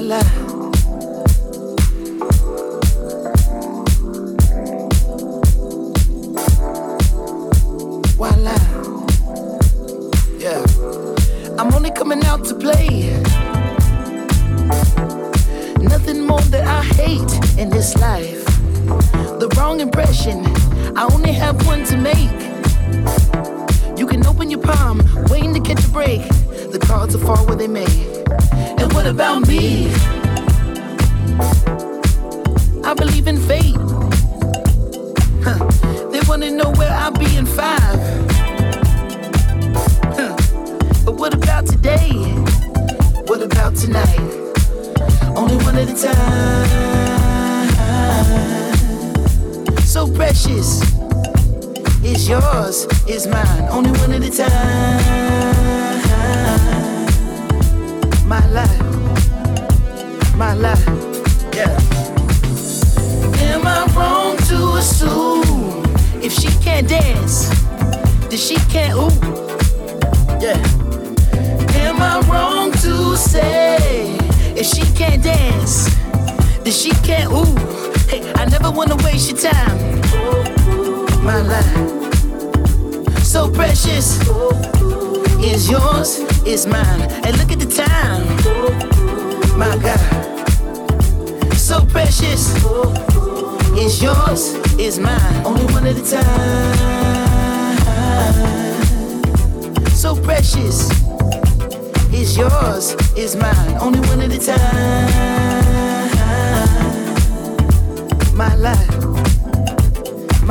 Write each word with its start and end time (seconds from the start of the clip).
la. 0.00 0.37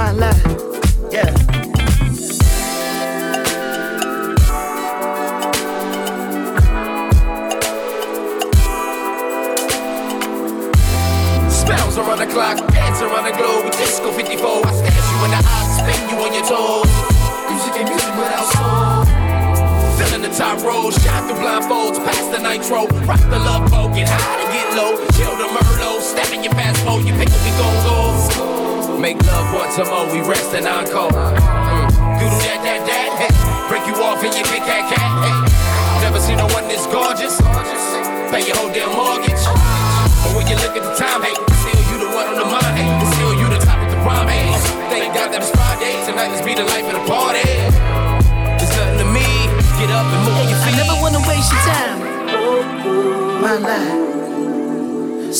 my 0.08 0.13
life. 0.13 0.47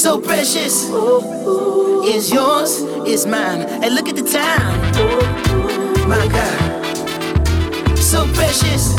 so 0.08 0.22
precious. 0.22 0.88
It's 2.10 2.32
yours, 2.32 2.80
it's 3.06 3.26
mine. 3.26 3.64
And 3.64 3.84
hey, 3.84 3.90
look 3.90 4.08
at 4.08 4.16
the 4.16 4.24
time. 4.24 4.80
My 6.08 6.26
God, 6.30 7.98
so 7.98 8.26
precious. 8.34 8.96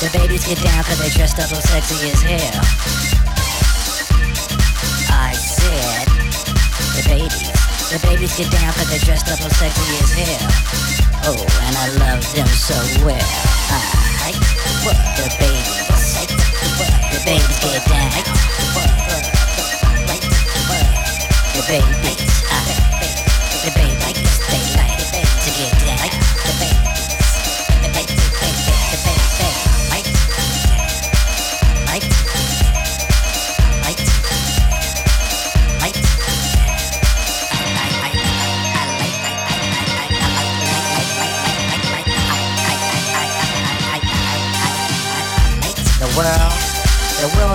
The 0.00 0.08
babies 0.16 0.46
get 0.46 0.56
down 0.64 0.82
cause 0.84 0.98
they're 0.98 1.10
dressed 1.10 1.38
up 1.38 1.44
so 1.44 1.60
sexy 1.60 2.08
as 2.08 2.22
hell. 2.24 2.64
I 5.12 5.36
said, 5.36 6.08
the 6.96 7.04
babies, 7.04 7.52
the 7.92 8.00
babies 8.08 8.32
get 8.32 8.50
down 8.50 8.72
cause 8.72 8.88
they're 8.88 9.04
dressed 9.04 9.28
up 9.28 9.36
so 9.36 9.48
sexy 9.60 9.84
as 10.00 10.12
hell. 10.16 10.48
Oh, 11.28 11.36
and 11.36 11.76
I 11.76 11.86
love 12.00 12.24
them 12.32 12.48
so 12.48 12.80
well. 13.04 13.20
I, 13.68 14.32
the 15.20 15.28
babies, 15.36 15.84
the 17.12 17.20
babies 17.28 17.60
get 17.60 17.84
down. 17.84 18.24
The 21.52 21.62
babies, 21.68 22.24
I, 22.48 22.64
the 23.64 23.70
babies, 23.76 23.99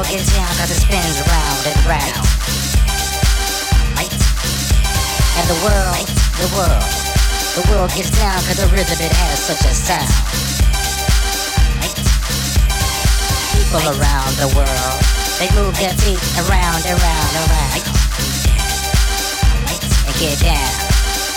gets 0.10 0.30
down 0.38 0.48
cause 0.60 0.70
it 0.70 0.78
spins 0.78 1.18
round 1.26 1.62
and 1.66 1.80
round. 1.90 2.26
Right? 3.98 4.14
And 5.40 5.46
the 5.50 5.60
world, 5.66 6.06
the 6.38 6.50
world, 6.54 6.90
the 7.58 7.64
world 7.74 7.90
gets 7.98 8.14
down 8.14 8.38
cause 8.46 8.60
the 8.62 8.70
rhythm 8.70 9.00
it 9.02 9.10
has 9.10 9.40
such 9.42 9.66
a 9.66 9.74
sound. 9.74 10.14
Right? 11.82 11.98
People 13.58 13.82
around 13.98 14.34
the 14.38 14.50
world, 14.54 14.98
they 15.42 15.50
move 15.58 15.74
their 15.82 15.96
feet 16.06 16.22
around 16.46 16.86
and 16.86 16.98
round 17.02 17.32
and 17.34 17.48
round. 17.50 17.82
Right? 19.66 19.86
And 20.06 20.16
get 20.22 20.38
down. 20.38 20.74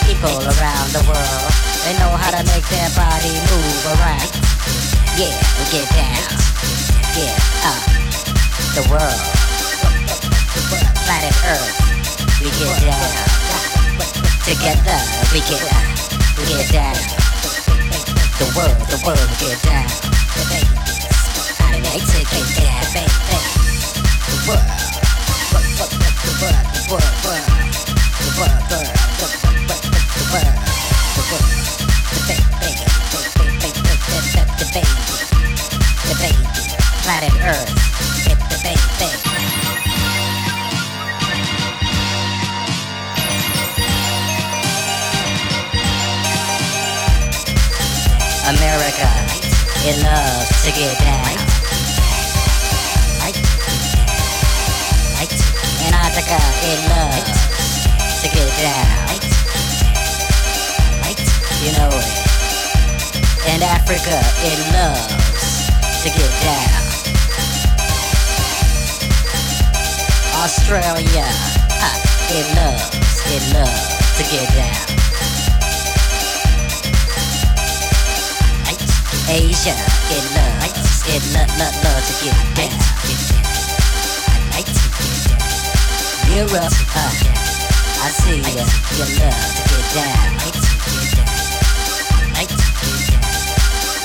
People 0.04 0.44
around 0.44 0.88
the 0.92 1.04
world, 1.08 1.48
they 1.88 1.96
know 1.96 2.12
how 2.12 2.32
to 2.36 2.42
make 2.52 2.66
their 2.68 2.90
body 2.92 3.32
move 3.48 3.82
around. 3.96 4.28
Yeah, 5.16 5.32
get 5.72 5.88
down. 5.96 6.26
Yeah, 7.16 7.34
uh, 7.64 8.07
the 8.78 8.86
world, 8.94 9.18
planet 11.02 11.34
Earth, 11.50 11.74
we 12.38 12.46
get 12.62 12.78
down. 12.86 13.10
Together, 14.46 15.02
we 15.34 15.42
get 15.50 15.58
down. 15.66 15.82
We 16.38 16.46
get 16.46 16.70
down. 16.70 16.94
The 18.38 18.46
world, 18.54 18.78
the 18.86 19.02
world, 19.02 19.18
get 19.42 19.58
down. 19.66 19.82
I 21.58 21.82
like 21.82 22.06
to 22.06 22.22
get 22.22 22.46
down. 22.54 22.86
The 24.30 24.46
world, 24.46 24.62
the 25.18 26.38
world, 26.38 26.62
the 26.70 26.86
world, 26.86 27.02
the 27.02 27.18
world, 27.18 27.82
the 28.14 28.30
world, 28.38 28.62
the 28.62 28.78
world, 31.34 31.50
the 32.14 32.22
baby, 32.30 32.78
the 34.54 34.66
baby, 34.70 35.02
the 36.06 36.14
baby, 36.14 36.46
planet 37.02 37.34
Earth, 37.42 37.77
America, 48.48 49.08
it 49.84 49.96
loves 50.02 50.48
to 50.64 50.70
get 50.72 50.96
down. 51.04 51.36
Right? 53.20 53.36
Antarctica, 55.84 56.40
it 56.64 56.80
loves 56.88 57.28
to 58.22 58.28
get 58.32 58.48
down. 58.56 59.08
You 61.60 61.72
know 61.76 61.90
it. 61.90 62.08
And 63.48 63.62
Africa, 63.64 64.16
it 64.48 64.58
loves 64.72 65.12
to 66.02 66.08
get 66.08 66.32
down. 66.40 66.88
Australia, 70.42 71.26
it 72.30 72.46
loves, 72.56 72.96
it 73.26 73.42
loves 73.52 73.88
to 74.16 74.22
get 74.32 74.48
down. 74.54 74.87
Asia, 79.28 79.76
it 80.08 80.24
loves, 80.32 81.04
it 81.04 81.20
love, 81.36 81.52
love, 81.60 81.76
love 81.84 82.00
to 82.00 82.14
get 82.24 82.32
down. 82.56 82.72
Europe, 86.32 86.72
uh, 86.96 87.12
I 88.00 88.08
see 88.08 88.40
ya, 88.40 88.64
you 88.96 89.04
love 89.20 89.36
to 89.52 89.68
get 89.68 89.84
down. 89.92 90.32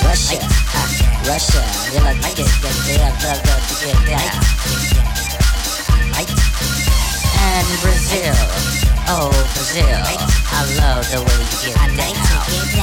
Russia, 0.04 0.36
uh, 0.76 0.88
Russia, 1.24 1.62
you 1.88 2.04
love 2.04 2.20
to 2.20 2.28
get, 2.36 2.44
get, 2.60 3.00
have 3.00 3.16
love, 3.24 3.40
love 3.48 3.64
to 3.64 3.74
get 3.80 3.96
down. 4.04 4.44
And 7.40 7.66
Brazil, 7.80 8.36
oh 9.08 9.32
Brazil, 9.54 10.04
I 10.52 10.68
love 10.76 11.08
the 11.10 11.20
way 11.24 11.40
you 11.64 11.72
get 11.72 11.96
down. 11.96 12.73